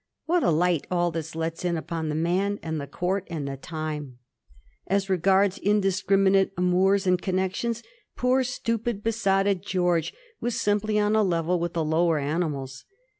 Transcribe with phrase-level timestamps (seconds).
[0.25, 3.55] What a light all this lets in upon the man, and the Court, and the
[3.55, 4.17] time!
[4.87, 7.83] As regards indis criminate amours and connections,
[8.15, 12.83] poor, stupid, besotted George was simply on a level with the lower animals.